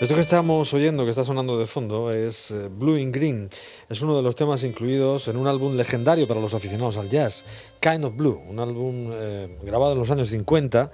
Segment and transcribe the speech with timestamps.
[0.00, 3.50] Esto que estamos oyendo, que está sonando de fondo, es eh, Blue in Green.
[3.86, 7.44] Es uno de los temas incluidos en un álbum legendario para los aficionados al jazz,
[7.80, 10.90] Kind of Blue, un álbum eh, grabado en los años 50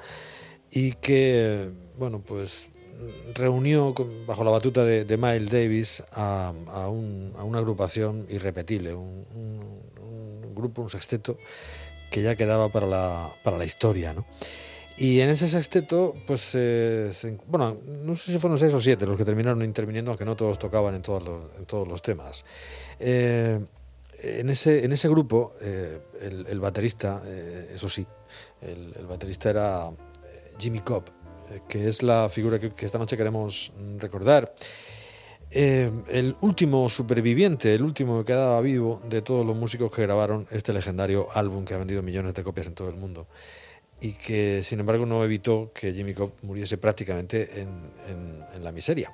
[0.73, 2.69] y que, bueno, pues
[3.33, 3.95] reunió
[4.27, 6.53] bajo la batuta de, Miles Davis a,
[6.89, 9.25] una agrupación irrepetible, un,
[10.53, 11.39] grupo, un sexteto
[12.11, 14.27] que ya quedaba para la, para la historia, ¿no?
[14.99, 17.11] Y en ese sexteto, pues, eh,
[17.47, 20.59] bueno, no sé si fueron seis o siete los que terminaron interviniendo, aunque no todos
[20.59, 22.47] tocaban en todos los, en todos los temas.
[22.99, 23.61] Eh,
[24.23, 27.23] en, ese, en ese grupo, eh, el, baterista,
[27.75, 28.07] eso sí,
[28.63, 29.91] el, baterista era
[30.59, 31.05] Jimmy Cobb,
[31.69, 34.55] que es la figura que, esta noche queremos recordar.
[35.51, 40.73] el último superviviente, el último que quedaba vivo de todos los músicos que grabaron este
[40.73, 43.27] legendario álbum que ha vendido millones de copias en todo el mundo
[44.01, 47.97] y que sin embargo no evitó que Jimmy Cobb muriese prácticamente en,
[48.63, 49.13] la miseria.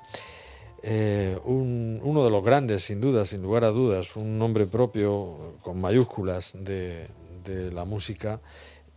[0.81, 5.79] Eh, uno de los grandes, sin duda, sin lugar a dudas, un nombre propio con
[5.79, 7.07] mayúsculas de,
[7.71, 8.39] la música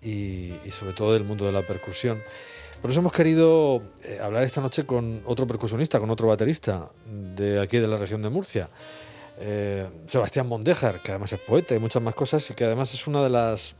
[0.01, 2.23] y, sobre todo del mundo de la percusión.
[2.81, 6.91] Por eso hemos querido eh, hablar esta noche con otro percusionista, con otro baterista
[7.35, 8.69] de aquí de la región de Murcia,
[9.39, 13.07] eh, Sebastián Mondejar, que además es poeta y muchas más cosas y que además es
[13.07, 13.77] una de las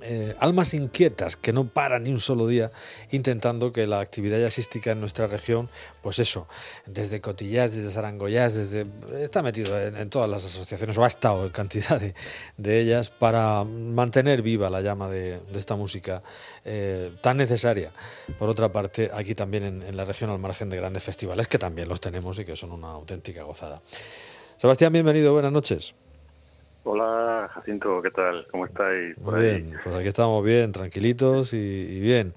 [0.00, 2.70] eh, almas inquietas que no paran ni un solo día
[3.10, 5.68] intentando que la actividad jazzística en nuestra región,
[6.02, 6.46] pues eso,
[6.86, 8.86] desde Cotillás, desde Zarangoyás, desde
[9.22, 14.42] está metido en, todas las asociaciones o ha estado en cantidad de, ellas para mantener
[14.42, 16.22] viva la llama de, esta música
[16.64, 17.92] eh, tan necesaria.
[18.38, 21.58] Por otra parte, aquí también en, en la región al margen de grandes festivales que
[21.58, 23.82] también los tenemos y que son una auténtica gozada.
[24.56, 25.94] Sebastián, bienvenido, buenas noches.
[26.90, 28.46] Hola Jacinto, ¿qué tal?
[28.50, 29.18] ¿Cómo estáis?
[29.18, 32.32] Muy bien, pues aquí estamos bien, tranquilitos y, bien.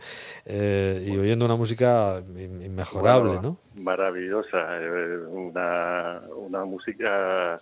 [0.45, 3.55] Eh, y oyendo una música inmejorable, ¿no?
[3.75, 7.61] Maravillosa, eh, una, una música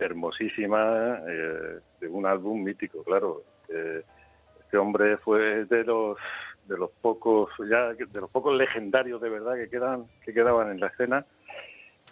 [0.00, 3.44] hermosísima eh, de un álbum mítico, claro.
[3.68, 6.18] este hombre fue de los
[6.66, 10.80] de los pocos ya de los pocos legendarios de verdad que quedan que quedaban en
[10.80, 11.24] la escena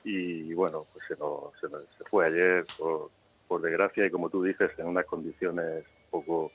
[0.04, 3.10] y bueno pues se, nos, se, se fue ayer por
[3.46, 6.52] por desgracia, y como tú dices, en unas condiciones un poco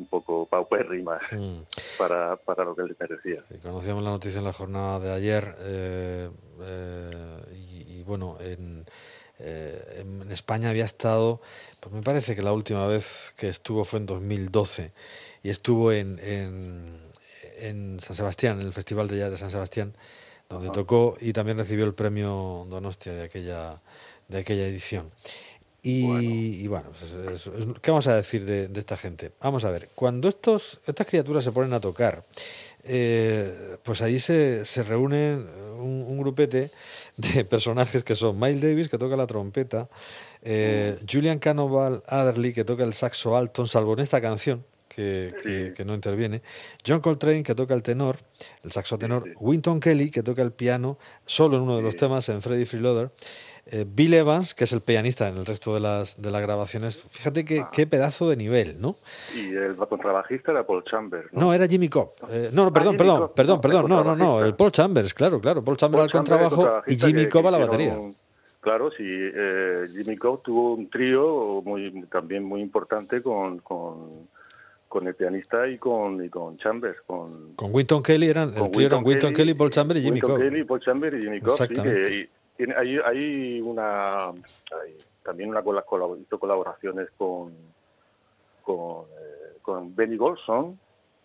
[0.00, 1.58] un poco paupérrimas mm.
[1.98, 3.42] para, para lo que él merecía.
[3.62, 6.30] conocíamos la noticia en la jornada de ayer eh,
[6.62, 7.40] eh,
[7.86, 8.84] y, bueno, en,
[9.38, 11.40] eh, en, España había estado,
[11.80, 14.92] pues me parece que la última vez que estuvo fue en 2012
[15.42, 16.98] y estuvo en, en,
[17.58, 19.92] en San Sebastián, en el Festival de Jazz de San Sebastián,
[20.48, 23.80] donde tocó y también recibió el premio Donostia de aquella,
[24.28, 25.10] de aquella edición.
[25.82, 27.48] Y bueno, pues
[27.80, 29.32] ¿qué vamos a decir de, esta gente?
[29.40, 32.24] Vamos a ver, cuando estos, estas criaturas se ponen a tocar,
[32.84, 35.46] eh, pues ahí se, se reúnen
[35.78, 36.70] un, grupete
[37.16, 39.88] de personajes que son Miles Davis, que toca la trompeta,
[40.42, 41.06] eh, mm.
[41.10, 45.94] Julian Canoval Adderley, que toca el saxo alto, salvo en esta canción, que, que, no
[45.94, 46.42] interviene,
[46.86, 48.18] John Coltrane, que toca el tenor,
[48.64, 52.28] el saxo tenor, Winton Kelly, que toca el piano, solo en uno de los temas,
[52.28, 53.10] en Freddy Freeloader,
[53.66, 57.02] eh, Bill Evans, que es el pianista en el resto de las, de las grabaciones.
[57.10, 58.96] Fíjate qué, qué pedazo de nivel, ¿no?
[59.36, 61.32] Y el contrabajista era Paul Chambers.
[61.32, 62.10] No, era Jimmy Cobb.
[62.30, 65.62] Eh, no, perdón, ah, perdón, perdón, perdón, no, no, no, el Paul Chambers, claro, claro,
[65.62, 67.96] Paul Chambers al contrabajo y Jimmy Cobb a la batería.
[68.60, 74.28] claro, sí, eh, Jimmy Cobb tuvo un trío muy, también muy importante con, con,
[74.88, 77.02] con el pianista y con, y con Chambers.
[77.06, 80.32] Con, con Winton Kelly, eran, el trío eran Winton Kelly, Paul Chambers y Jimmy Cobb.
[80.32, 81.52] Winton Kelly, Paul Chambers y Jimmy Cobb.
[81.52, 82.30] Exactamente
[82.76, 84.32] hay, hay una
[85.22, 87.52] también una colaboraciones con
[88.62, 90.78] con, eh, con Benny Golson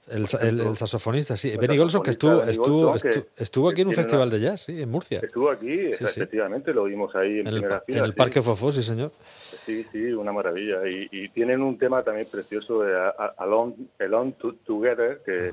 [0.08, 1.56] el, el, saxofonista, sí.
[1.60, 2.96] Benny Golson, que estuvo, estuvo,
[3.38, 5.20] estuvo, aquí en un festival de jazz, sí, en Murcia.
[5.22, 8.00] Estuvo aquí, efectivamente, lo vimos ahí en, primera fila.
[8.00, 9.12] En el Parque Fofó, sí, señor.
[9.20, 10.88] Sí, sí, una maravilla.
[10.88, 12.94] Y, y tienen un tema también precioso de
[13.38, 15.52] Alone, Alone Together, que,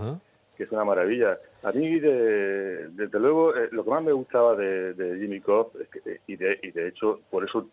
[0.57, 1.39] que, es una maravilla.
[1.63, 5.71] A mí, de, desde luego, eh, lo que más me gustaba de, Jimmy Cobb,
[6.05, 7.69] eh, y, de, y de hecho, por eso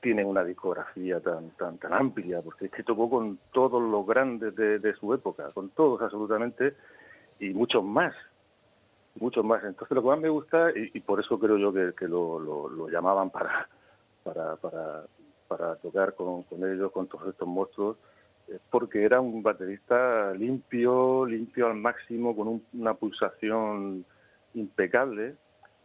[0.00, 4.54] tiene una discografía tan, tan, tan amplia, porque es que tocó con todos los grandes
[4.54, 6.74] de, su época, con todos absolutamente,
[7.40, 8.14] y muchos más,
[9.16, 9.64] muchos más.
[9.64, 13.30] Entonces lo que más me gusta, y, por eso creo yo que, lo, lo, llamaban
[13.30, 13.68] para,
[14.22, 15.04] para, para,
[15.48, 17.96] para tocar con, con ellos, con todos estos monstruos,
[18.70, 24.04] porque era un baterista limpio, limpio al máximo, con una pulsación
[24.54, 25.34] impecable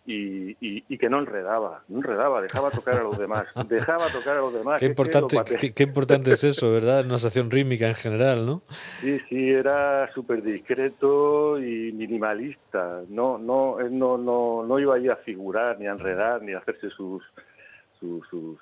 [0.06, 4.42] y, y, que no enredaba, no enredaba, dejaba tocar a los demás, dejaba tocar a
[4.42, 4.80] los demás.
[4.80, 5.38] Qué importante,
[5.74, 7.06] qué, importante es eso, ¿verdad?
[7.06, 8.64] Una sección rítmica en general, ¿no?
[9.00, 15.16] Sí, sí, era súper discreto y minimalista, no, no, no, no, no iba ahí a
[15.18, 17.24] figurar, ni a enredar, ni a hacerse sus,
[18.04, 18.58] su, su,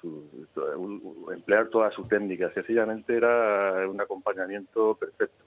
[0.53, 5.43] su, emplear toda su técnica, sencillamente era un acompañamiento perfecto.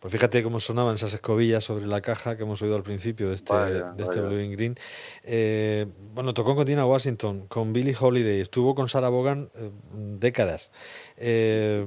[0.00, 3.36] Pues fíjate cómo sonaban esas escobillas sobre la caja que hemos oído al principio de
[3.36, 4.74] este, de este Blue Green.
[5.22, 9.70] Eh, bueno, tocó con Tina Washington, con Billie Holiday, estuvo con Sarah Vaughan eh,
[10.18, 10.72] décadas.
[11.16, 11.86] Eh,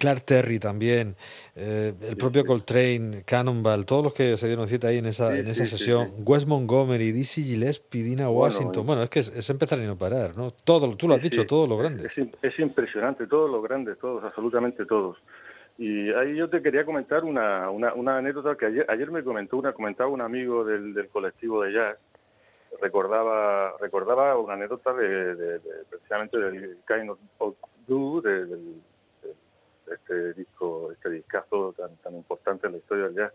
[0.00, 1.14] Clark Terry también,
[1.54, 5.66] el propio Coltrane, Cannonball, todos los que se dieron cita ahí en esa, en esa
[5.66, 10.36] sesión, Wes Montgomery, Dizzy Gillespie, Dina Washington, bueno, es que es, empezar y no parar,
[10.36, 10.52] ¿no?
[10.64, 12.16] Todo, tú lo has dicho, todos los grandes.
[12.16, 15.18] Es, es, impresionante, todos los grandes, todos, absolutamente todos.
[15.78, 19.56] Y ahí yo te quería comentar una, una, una anécdota que ayer, ayer me comentó
[19.56, 21.96] una, comentaba un amigo del, del colectivo de jazz,
[22.80, 27.56] recordaba recordaba una anécdota de, precisamente del Kind of
[27.86, 28.58] Blue, de, de,
[29.94, 33.32] este disco, este discazo tan, tan importante en la historia del jazz.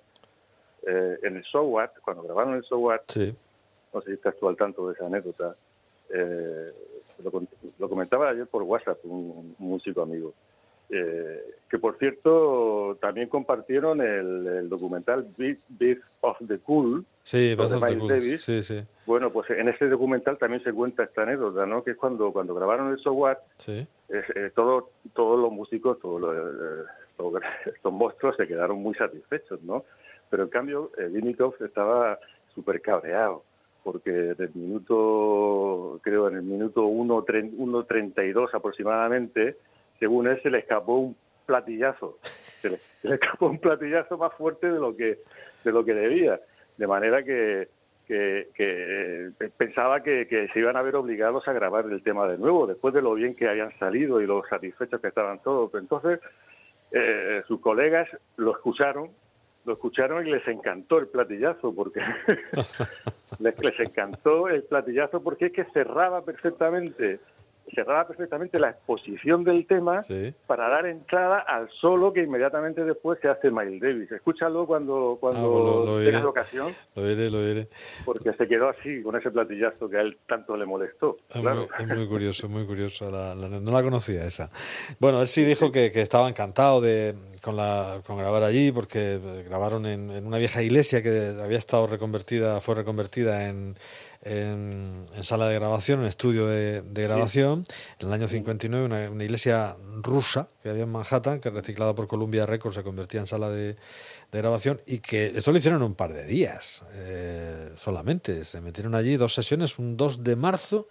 [0.88, 4.48] Eh, en el So What, cuando grabaron el So What, no sé si estás tú
[4.48, 5.56] al tanto de esa anécdota,
[6.10, 6.72] eh,
[7.80, 10.34] lo, comentaba ayer por WhatsApp un músico amigo.
[10.90, 18.08] Eh, que por cierto también compartieron el, documental Beat, of the Cool sí, de Miles
[18.08, 18.42] Davis.
[18.44, 18.84] Sí, sí.
[19.08, 21.84] Bueno, pues en ese documental también se cuenta esta anécdota, ¿no?
[21.84, 23.88] Que es cuando cuando grabaron el software, sí.
[24.10, 29.86] Eh, todo, todos los músicos, todos los, eh, estos monstruos se quedaron muy satisfechos, ¿no?
[30.30, 32.20] Pero en cambio, Dimitov estaba
[32.54, 33.44] súper cabreado
[33.86, 39.58] porque en el minuto, creo en el minuto 1.32 aproximadamente,
[40.00, 41.16] según él se le escapó un
[41.46, 45.20] platillazo, se le, escapó un platillazo más fuerte de lo que
[45.64, 46.42] de lo que debía,
[46.78, 47.68] de manera que,
[48.08, 52.68] que, eh, pensaba que, se iban a ver obligados a grabar el tema de nuevo,
[52.68, 55.74] después de lo bien que habían salido y lo satisfechos que estaban todos.
[55.76, 56.20] Entonces,
[56.92, 58.08] eh, sus colegas
[58.38, 59.10] lo escucharon,
[59.66, 62.00] lo escucharon y les encantó el platillazo, porque
[63.40, 67.20] les, les encantó el platillazo porque es que cerraba perfectamente
[67.74, 70.02] cerraba perfectamente la exposición del tema
[70.46, 74.12] para dar entrada al solo que inmediatamente después se hace Miles Davis.
[74.12, 76.74] Escúchalo cuando, cuando ah, tengas ocasión.
[76.96, 77.68] Lo diré, lo diré.
[78.06, 81.18] Porque se quedó así, con ese platillazo que a él tanto le molestó.
[81.34, 83.10] Es, muy, curioso, muy curioso.
[83.10, 84.50] no la conocía esa.
[85.00, 89.20] Bueno, él sí dijo que, que estaba encantado de, con, la, con grabar allí, porque
[89.48, 93.76] grabaron en, en una vieja iglesia que había estado reconvertida, fue reconvertida en
[94.26, 97.64] en, sala de grabación, en estudio de, grabación,
[98.00, 102.46] en el año 59, una, iglesia rusa que había en Manhattan, que reciclada por Columbia
[102.46, 103.78] Records se convertía en sala de,
[104.32, 108.44] grabación y que esto lo hicieron en un par de días eh, solamente.
[108.44, 110.90] Se metieron allí dos sesiones, un 2 de marzo,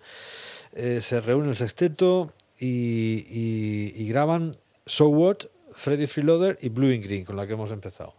[0.73, 5.38] eh, se reúne el sexteto y, graban So What,
[5.75, 8.14] Freddy Freeloader y Blue and Green, con la que hemos empezado.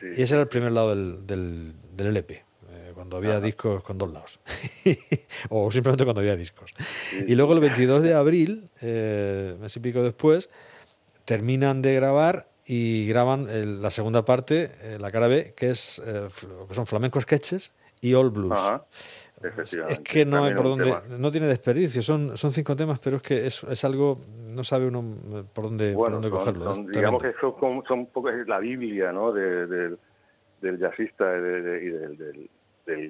[0.00, 2.49] Y ese era el primer lado del, del, del LP
[3.00, 4.40] cuando había discos con dos lados.
[5.48, 6.70] o simplemente cuando había discos.
[7.26, 10.50] y luego el 22 de abril, eh, mes y pico después,
[11.24, 16.28] terminan de grabar y graban la segunda parte, eh, la cara B, que es eh,
[16.68, 18.60] que son flamenco sketches y all blues.
[19.42, 23.22] Es que no hay por dónde, no tiene desperdicio, son, son cinco temas, pero es
[23.22, 25.02] que es, es algo, no sabe uno
[25.54, 26.74] por dónde, por dónde cogerlo.
[26.74, 29.32] digamos que son, son, un poco la Biblia ¿no?
[29.32, 29.98] del
[30.60, 32.50] jazzista y del, del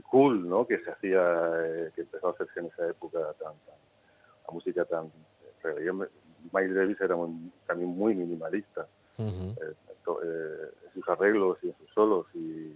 [0.08, 0.66] cool, ¿no?
[0.66, 1.20] Que se hacía,
[1.64, 3.52] eh, que empezó a hacerse en esa época tan,
[4.46, 5.06] la música tan.
[5.64, 5.92] Eh,
[6.52, 7.16] Miles Davis era
[7.66, 8.87] también muy minimalista
[9.18, 12.75] eh, en sus arreglos y en sus solos y,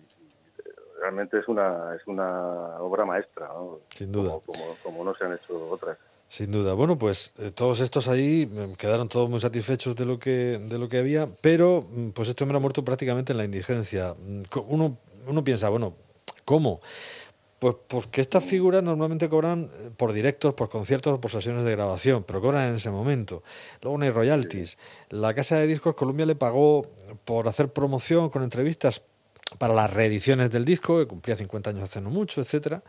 [1.00, 3.80] realmente es una es una obra maestra, ¿no?
[3.88, 4.38] Sin duda.
[4.46, 5.99] Como, como, no se han hecho otras.
[6.28, 6.73] Sin duda.
[6.73, 10.99] Bueno, pues todos estos ahí quedaron todos muy satisfechos de lo que de lo que
[10.99, 14.14] había, pero mm, pues este hombre ha muerto prácticamente en la indigencia.
[14.14, 14.96] Mm, uno
[15.26, 15.94] uno piensa, bueno,
[16.45, 16.81] ¿Cómo?
[17.59, 22.25] Pues porque estas figuras normalmente cobran eh, por directos, por conciertos, por sesiones de grabación,
[22.25, 23.43] pero cobran en ese momento.
[23.81, 24.77] Luego no hay royalties.
[25.09, 26.87] La casa de discos Columbia le pagó
[27.25, 29.03] por hacer promoción con entrevistas
[29.59, 32.83] para las reediciones del disco, que cumplía 50 años hace no mucho, etcétera.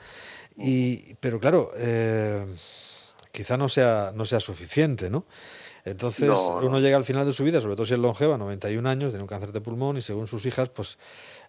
[0.57, 2.45] Y, pero claro, eh,
[3.31, 5.25] quizá no sea, no sea suficiente, ¿no?
[5.85, 6.31] Entonces
[6.63, 9.21] uno llega al final de su vida, sobre todo si es longeva, 91 años, tiene
[9.21, 10.97] un cáncer de pulmón y según sus hijas, pues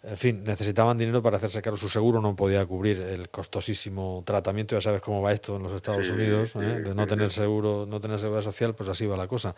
[0.02, 1.76] en fin, necesitaban dinero para hacerse cargo.
[1.76, 4.74] Su seguro no podía cubrir el costosísimo tratamiento.
[4.74, 6.82] Ya sabes cómo va esto en los Estados Unidos, ¿eh?
[6.84, 9.54] de no tener seguro, no tener seguridad social, pues así va la cosa.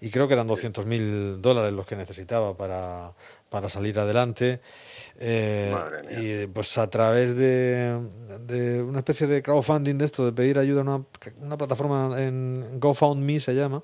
[0.00, 3.12] Y creo que eran 200 mil dólares los que necesitaba para,
[3.48, 4.60] para salir adelante.
[5.18, 5.74] Eh,
[6.20, 8.00] y pues a través de,
[8.46, 11.04] de, una especie de crowdfunding de esto, de pedir ayuda a una,
[11.40, 13.82] una plataforma en GoFundMe se llama,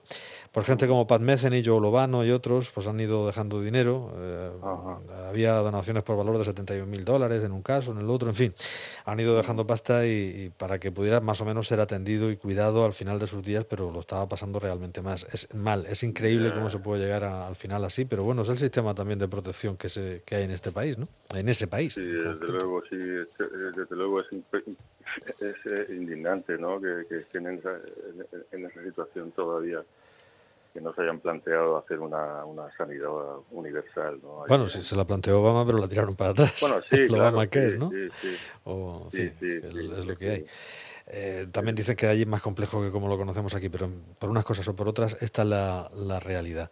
[0.55, 4.13] por gente como Pat Metheny, Joe Lobano y otros, pues han ido dejando dinero.
[4.17, 4.51] Eh,
[5.29, 8.37] había donaciones por valor de 71 mil dólares en un caso, en el otro, en
[8.37, 8.55] fin.
[9.05, 12.85] Han ido dejando pasta y, para que pudiera más o menos ser atendido y cuidado
[12.85, 15.27] al final de sus días, pero lo estaba pasando realmente más.
[15.33, 18.59] Es mal, es increíble cómo se puede llegar al final así, pero bueno, es el
[18.59, 21.09] sistema también de protección que, se, que hay en este país, ¿no?
[21.35, 21.95] En ese país.
[21.95, 26.81] Sí, desde luego, sí, desde luego es, es eh, indignante, ¿no?
[26.81, 27.61] Que, que estén en
[28.53, 29.83] en esa situación todavía
[30.75, 33.09] que no se hayan planteado hacer una, una sanidad
[33.53, 34.19] universal.
[34.21, 34.45] ¿no?
[34.49, 36.59] Bueno, sí, se la planteó Obama, pero la tiraron para atrás.
[36.61, 37.91] Bueno, sí, lo Obama que es, ¿no?
[37.91, 38.37] Sí, sí.
[38.65, 40.47] O, en fin, es lo que hay.
[41.07, 43.89] Eh, también dicen que allí es más complejo que como lo conocemos aquí, pero
[44.19, 46.71] por unas cosas o por otras, esta es la, la realidad.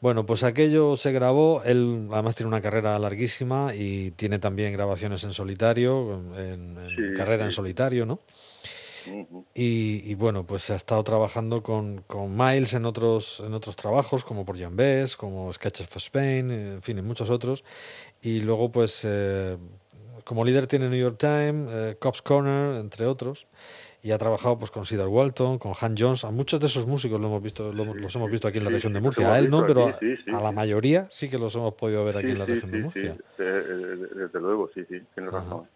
[0.00, 5.24] Bueno, pues aquello se grabó, él además tiene una carrera larguísima y tiene también grabaciones
[5.24, 8.20] en solitario, en, en carrera en solitario, ¿no?
[9.54, 14.44] Y, bueno, pues ha estado trabajando con, con, Miles en otros, en otros trabajos, como
[14.44, 17.64] por Jan Bess, como Sketches for Spain, en fin, y muchos otros.
[18.22, 19.56] Y luego, pues, eh,
[20.24, 23.46] como líder tiene New York Times, eh, Cops Corner, entre otros
[24.02, 27.20] y ha trabajado pues con Cedar Walton, con Han Jones, a muchos de esos músicos
[27.20, 29.66] lo hemos visto, los hemos visto aquí en la región de Murcia, a él no,
[29.66, 32.78] pero a, la mayoría sí que los hemos podido ver aquí en la región de
[32.78, 33.16] Murcia.
[33.36, 35.66] desde luego, sí, sí, tiene razón.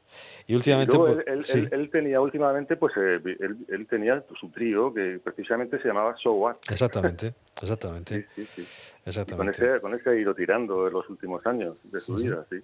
[0.46, 3.20] Y últimamente, pues, él, él, tenía últimamente, pues eh,
[3.68, 6.56] él, tenía su trío que precisamente se llamaba So What.
[6.70, 8.26] Exactamente, exactamente.
[9.04, 9.36] exactamente.
[9.36, 12.58] con ese, con ese ha ido tirando en los últimos años de su vida, sí.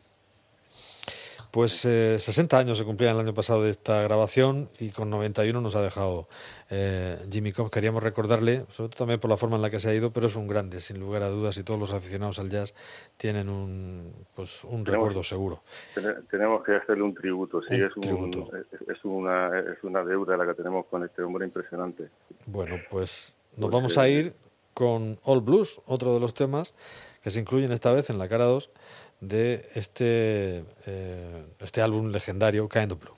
[1.51, 5.61] Pues 60 eh, años se cumplían el año pasado de esta grabación y con 91
[5.61, 6.29] nos ha dejado
[6.71, 7.71] eh, Jimmy Cobb.
[7.71, 10.29] Queríamos recordarle, sobre todo también por la forma en la que se ha ido, pero
[10.29, 12.75] es un grande, sin lugar a dudas, y todos los aficionados al jazz
[13.17, 15.63] tienen un, pues, un recuerdo seguro.
[16.31, 17.91] Tenemos que hacerle un tributo, sí, es,
[18.89, 22.11] es, una, es una deuda la que tenemos con este hombre impresionante.
[22.47, 24.35] Bueno, pues nos vamos a ir
[24.73, 26.75] con All Blues, otro de los temas
[27.23, 28.71] que se incluyen esta vez en la cara 2
[29.21, 33.15] de este, eh, este álbum legendario Kind of Blue.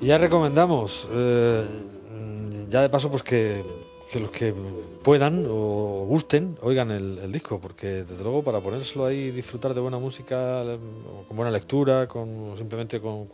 [0.00, 1.89] Ya recomendamos eh,
[2.70, 3.62] ya de paso, pues que,
[4.18, 4.54] los que
[5.02, 9.80] puedan o gusten oigan el, disco, porque desde luego para ponérselo ahí y disfrutar de
[9.80, 10.62] buena música,
[11.28, 13.28] con buena lectura, con simplemente con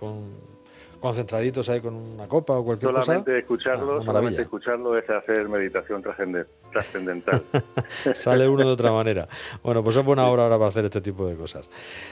[1.01, 3.39] concentraditos ahí con una copa o cualquier solamente cosa.
[3.39, 6.03] Escucharlo, solamente escucharlo es hacer meditación
[6.77, 7.43] trascendental.
[8.15, 9.27] Sale uno de otra manera.
[9.63, 11.69] Bueno, pues es buena hora ahora para hacer este tipo de cosas.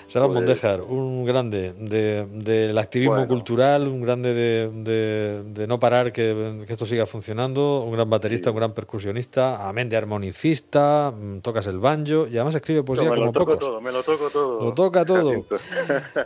[0.06, 6.86] Será pues, Mondejar, un grande del activismo cultural, un grande de, no parar que, esto
[6.86, 12.26] siga funcionando, un gran baterista, un gran percusionista, amén de armonicista, mm, tocas el banjo
[12.26, 13.58] y además escribe poesía como pocos.
[13.58, 14.64] Todo, me lo toco todo.
[14.64, 15.44] Lo toca todo.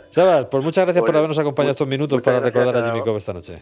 [0.09, 3.33] Sabes, pues muchas gracias por habernos acompañado estos minutos para recordar a Jimmy Cobb esta
[3.33, 3.61] noche.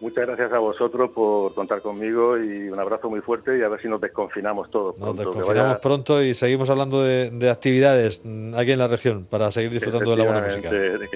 [0.00, 3.80] Muchas gracias a vosotros por contar conmigo y un abrazo muy fuerte y a ver
[3.80, 4.98] si nos desconfinamos todos.
[4.98, 8.22] Nos desconfinamos pronto y seguimos hablando de, actividades
[8.56, 10.70] aquí en la región para seguir disfrutando de la buena música.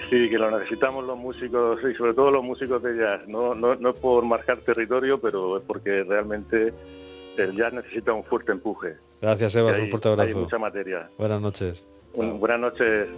[0.08, 3.28] sí, que lo necesitamos los músicos y sobre todo los músicos de jazz.
[3.28, 6.72] No, no, no por marcar territorio, pero es porque realmente
[7.36, 8.96] el jazz necesita un fuerte empuje.
[9.20, 9.72] Gracias, Eva.
[9.72, 10.38] Un fuerte abrazo.
[10.38, 11.10] Hay mucha materia.
[11.18, 11.88] Buenas noches.
[12.14, 13.08] buenas noches.